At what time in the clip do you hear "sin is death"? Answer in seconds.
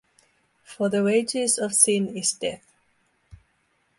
1.75-2.65